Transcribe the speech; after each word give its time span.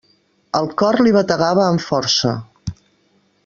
El 0.59 0.69
cor 0.81 0.97
li 1.07 1.13
bategava 1.17 1.67
amb 1.67 1.87
força. 1.91 2.35